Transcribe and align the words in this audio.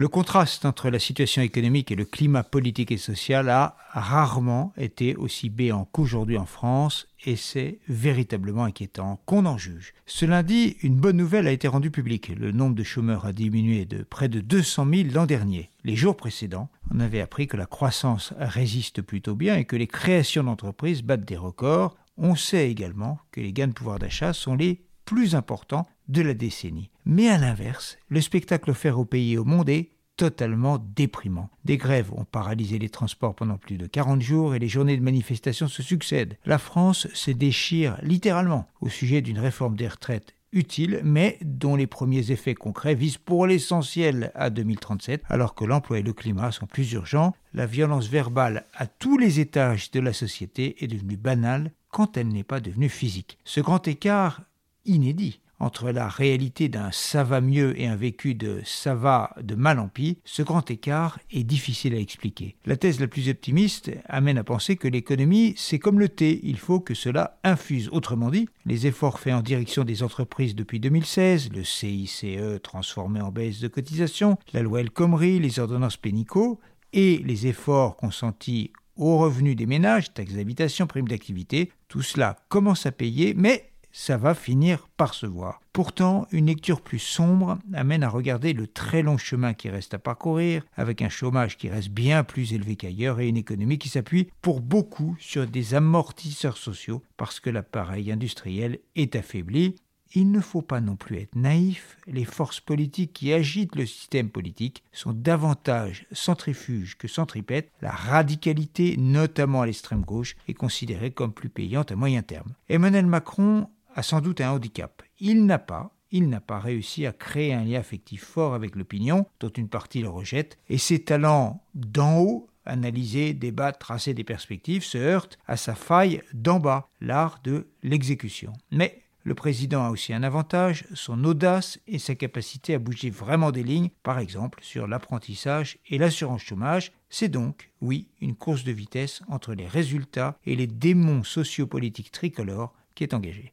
Le 0.00 0.06
contraste 0.06 0.64
entre 0.64 0.90
la 0.90 1.00
situation 1.00 1.42
économique 1.42 1.90
et 1.90 1.96
le 1.96 2.04
climat 2.04 2.44
politique 2.44 2.92
et 2.92 2.98
social 2.98 3.48
a 3.48 3.76
rarement 3.88 4.72
été 4.76 5.16
aussi 5.16 5.50
béant 5.50 5.88
qu'aujourd'hui 5.90 6.38
en 6.38 6.46
France 6.46 7.08
et 7.26 7.34
c'est 7.34 7.80
véritablement 7.88 8.62
inquiétant 8.62 9.20
qu'on 9.26 9.44
en 9.44 9.58
juge. 9.58 9.94
Ce 10.06 10.24
lundi, 10.24 10.76
une 10.84 10.94
bonne 10.94 11.16
nouvelle 11.16 11.48
a 11.48 11.50
été 11.50 11.66
rendue 11.66 11.90
publique. 11.90 12.28
Le 12.28 12.52
nombre 12.52 12.76
de 12.76 12.84
chômeurs 12.84 13.26
a 13.26 13.32
diminué 13.32 13.86
de 13.86 14.04
près 14.04 14.28
de 14.28 14.40
200 14.40 14.86
000 14.88 15.08
l'an 15.12 15.26
dernier. 15.26 15.72
Les 15.82 15.96
jours 15.96 16.16
précédents, 16.16 16.70
on 16.94 17.00
avait 17.00 17.20
appris 17.20 17.48
que 17.48 17.56
la 17.56 17.66
croissance 17.66 18.32
résiste 18.38 19.02
plutôt 19.02 19.34
bien 19.34 19.56
et 19.56 19.64
que 19.64 19.74
les 19.74 19.88
créations 19.88 20.44
d'entreprises 20.44 21.02
battent 21.02 21.26
des 21.26 21.36
records. 21.36 21.96
On 22.16 22.36
sait 22.36 22.70
également 22.70 23.18
que 23.32 23.40
les 23.40 23.52
gains 23.52 23.66
de 23.66 23.72
pouvoir 23.72 23.98
d'achat 23.98 24.32
sont 24.32 24.54
les 24.54 24.80
plus 25.04 25.34
importants 25.34 25.88
de 26.08 26.22
la 26.22 26.34
décennie. 26.34 26.90
Mais 27.04 27.28
à 27.28 27.38
l'inverse, 27.38 27.98
le 28.08 28.20
spectacle 28.20 28.70
offert 28.70 28.98
au 28.98 29.04
pays 29.04 29.34
et 29.34 29.38
au 29.38 29.44
monde 29.44 29.68
est 29.68 29.90
totalement 30.16 30.84
déprimant. 30.96 31.48
Des 31.64 31.76
grèves 31.76 32.12
ont 32.12 32.24
paralysé 32.24 32.78
les 32.78 32.88
transports 32.88 33.34
pendant 33.34 33.56
plus 33.56 33.78
de 33.78 33.86
40 33.86 34.20
jours 34.20 34.54
et 34.54 34.58
les 34.58 34.68
journées 34.68 34.96
de 34.96 35.02
manifestation 35.02 35.68
se 35.68 35.82
succèdent. 35.82 36.36
La 36.44 36.58
France 36.58 37.06
se 37.14 37.30
déchire 37.30 37.98
littéralement 38.02 38.66
au 38.80 38.88
sujet 38.88 39.22
d'une 39.22 39.38
réforme 39.38 39.76
des 39.76 39.88
retraites 39.88 40.34
utile, 40.52 41.00
mais 41.04 41.38
dont 41.42 41.76
les 41.76 41.86
premiers 41.86 42.30
effets 42.30 42.54
concrets 42.54 42.94
visent 42.94 43.18
pour 43.18 43.46
l'essentiel 43.46 44.32
à 44.34 44.50
2037, 44.50 45.22
alors 45.28 45.54
que 45.54 45.64
l'emploi 45.64 45.98
et 45.98 46.02
le 46.02 46.12
climat 46.12 46.52
sont 46.52 46.66
plus 46.66 46.92
urgents. 46.92 47.34
La 47.54 47.66
violence 47.66 48.08
verbale 48.08 48.64
à 48.74 48.86
tous 48.86 49.18
les 49.18 49.40
étages 49.40 49.90
de 49.90 50.00
la 50.00 50.12
société 50.12 50.82
est 50.82 50.88
devenue 50.88 51.16
banale 51.16 51.72
quand 51.90 52.16
elle 52.16 52.28
n'est 52.28 52.44
pas 52.44 52.60
devenue 52.60 52.88
physique. 52.88 53.38
Ce 53.44 53.60
grand 53.60 53.86
écart 53.88 54.42
inédit 54.84 55.40
entre 55.60 55.90
la 55.90 56.08
réalité 56.08 56.68
d'un 56.68 56.90
ça 56.92 57.24
va 57.24 57.40
mieux 57.40 57.78
et 57.80 57.86
un 57.86 57.96
vécu 57.96 58.34
de 58.34 58.60
ça 58.64 58.94
va 58.94 59.34
de 59.42 59.54
mal 59.54 59.78
en 59.78 59.88
pis, 59.88 60.18
ce 60.24 60.42
grand 60.42 60.70
écart 60.70 61.18
est 61.30 61.44
difficile 61.44 61.94
à 61.94 61.98
expliquer. 61.98 62.56
La 62.66 62.76
thèse 62.76 63.00
la 63.00 63.08
plus 63.08 63.28
optimiste 63.28 63.90
amène 64.06 64.38
à 64.38 64.44
penser 64.44 64.76
que 64.76 64.88
l'économie, 64.88 65.54
c'est 65.56 65.78
comme 65.78 65.98
le 65.98 66.08
thé, 66.08 66.40
il 66.44 66.58
faut 66.58 66.80
que 66.80 66.94
cela 66.94 67.38
infuse. 67.44 67.88
Autrement 67.92 68.30
dit, 68.30 68.48
les 68.66 68.86
efforts 68.86 69.18
faits 69.18 69.34
en 69.34 69.42
direction 69.42 69.84
des 69.84 70.02
entreprises 70.02 70.54
depuis 70.54 70.80
2016, 70.80 71.50
le 71.52 71.64
CICE 71.64 72.24
transformé 72.62 73.20
en 73.20 73.30
baisse 73.30 73.60
de 73.60 73.68
cotisation, 73.68 74.38
la 74.52 74.62
loi 74.62 74.80
El 74.80 74.90
Khomri, 74.90 75.38
les 75.38 75.58
ordonnances 75.58 75.96
Pénico, 75.96 76.60
et 76.92 77.18
les 77.18 77.46
efforts 77.46 77.96
consentis 77.96 78.72
aux 78.96 79.18
revenus 79.18 79.56
des 79.56 79.66
ménages, 79.66 80.12
taxes 80.12 80.34
d'habitation, 80.34 80.86
primes 80.86 81.08
d'activité, 81.08 81.70
tout 81.86 82.02
cela 82.02 82.36
commence 82.48 82.86
à 82.86 82.92
payer, 82.92 83.34
mais 83.34 83.70
ça 83.98 84.16
va 84.16 84.32
finir 84.32 84.86
par 84.96 85.12
se 85.12 85.26
voir. 85.26 85.60
Pourtant, 85.72 86.28
une 86.30 86.46
lecture 86.46 86.82
plus 86.82 87.00
sombre 87.00 87.58
amène 87.74 88.04
à 88.04 88.08
regarder 88.08 88.52
le 88.52 88.68
très 88.68 89.02
long 89.02 89.18
chemin 89.18 89.54
qui 89.54 89.70
reste 89.70 89.92
à 89.92 89.98
parcourir, 89.98 90.62
avec 90.76 91.02
un 91.02 91.08
chômage 91.08 91.56
qui 91.56 91.68
reste 91.68 91.90
bien 91.90 92.22
plus 92.22 92.52
élevé 92.52 92.76
qu'ailleurs 92.76 93.18
et 93.18 93.26
une 93.26 93.36
économie 93.36 93.76
qui 93.76 93.88
s'appuie 93.88 94.28
pour 94.40 94.60
beaucoup 94.60 95.16
sur 95.18 95.48
des 95.48 95.74
amortisseurs 95.74 96.58
sociaux 96.58 97.02
parce 97.16 97.40
que 97.40 97.50
l'appareil 97.50 98.12
industriel 98.12 98.78
est 98.94 99.16
affaibli. 99.16 99.74
Il 100.14 100.30
ne 100.30 100.40
faut 100.40 100.62
pas 100.62 100.80
non 100.80 100.94
plus 100.94 101.16
être 101.18 101.34
naïf, 101.34 101.98
les 102.06 102.24
forces 102.24 102.60
politiques 102.60 103.12
qui 103.12 103.32
agitent 103.32 103.74
le 103.74 103.84
système 103.84 104.30
politique 104.30 104.84
sont 104.92 105.12
davantage 105.12 106.06
centrifuges 106.12 106.96
que 106.96 107.08
centripètes, 107.08 107.72
la 107.82 107.90
radicalité, 107.90 108.96
notamment 108.96 109.62
à 109.62 109.66
l'extrême 109.66 110.02
gauche, 110.02 110.36
est 110.46 110.54
considérée 110.54 111.10
comme 111.10 111.32
plus 111.32 111.50
payante 111.50 111.90
à 111.90 111.96
moyen 111.96 112.22
terme. 112.22 112.54
Emmanuel 112.70 113.06
Macron 113.06 113.68
a 113.98 114.02
sans 114.04 114.20
doute 114.20 114.40
un 114.40 114.52
handicap. 114.52 115.02
Il 115.18 115.44
n'a 115.44 115.58
pas, 115.58 115.92
il 116.12 116.28
n'a 116.28 116.40
pas 116.40 116.60
réussi 116.60 117.04
à 117.04 117.12
créer 117.12 117.52
un 117.52 117.64
lien 117.64 117.80
affectif 117.80 118.22
fort 118.22 118.54
avec 118.54 118.76
l'opinion, 118.76 119.26
dont 119.40 119.48
une 119.48 119.68
partie 119.68 120.02
le 120.02 120.08
rejette, 120.08 120.56
et 120.68 120.78
ses 120.78 121.00
talents 121.00 121.64
d'en 121.74 122.20
haut, 122.20 122.48
analyser, 122.64 123.34
débattre, 123.34 123.80
tracer 123.80 124.14
des 124.14 124.22
perspectives, 124.22 124.84
se 124.84 124.98
heurtent 124.98 125.36
à 125.48 125.56
sa 125.56 125.74
faille 125.74 126.22
d'en 126.32 126.60
bas, 126.60 126.88
l'art 127.00 127.40
de 127.42 127.66
l'exécution. 127.82 128.52
Mais 128.70 129.02
le 129.24 129.34
président 129.34 129.84
a 129.84 129.90
aussi 129.90 130.14
un 130.14 130.22
avantage, 130.22 130.86
son 130.94 131.24
audace 131.24 131.80
et 131.88 131.98
sa 131.98 132.14
capacité 132.14 132.74
à 132.74 132.78
bouger 132.78 133.10
vraiment 133.10 133.50
des 133.50 133.64
lignes, 133.64 133.90
par 134.04 134.20
exemple 134.20 134.60
sur 134.62 134.86
l'apprentissage 134.86 135.78
et 135.88 135.98
l'assurance 135.98 136.42
chômage. 136.42 136.92
C'est 137.10 137.28
donc, 137.28 137.72
oui, 137.80 138.06
une 138.20 138.36
course 138.36 138.62
de 138.62 138.70
vitesse 138.70 139.22
entre 139.26 139.54
les 139.54 139.66
résultats 139.66 140.38
et 140.46 140.54
les 140.54 140.68
démons 140.68 141.24
sociopolitiques 141.24 142.12
tricolores 142.12 142.72
qui 142.94 143.02
est 143.02 143.14
engagée. 143.14 143.52